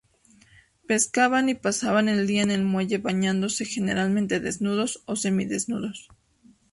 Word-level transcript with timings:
Pescaban 0.87 1.47
y 1.49 1.53
pasaban 1.53 2.09
el 2.09 2.25
día 2.25 2.41
en 2.41 2.49
el 2.49 2.63
muelle, 2.65 2.97
bañándose 2.97 3.65
generalmente 3.65 4.39
desnudos 4.39 5.03
o 5.05 5.15
semidesnudos. 5.15 6.07